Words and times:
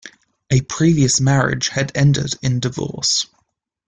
A 0.49 0.61
previous 0.61 1.21
marriage 1.21 1.67
had 1.67 1.91
ended 1.93 2.33
in 2.41 2.59
divorce. 2.59 3.27